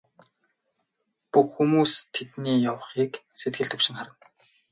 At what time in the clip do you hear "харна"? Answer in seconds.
3.97-4.15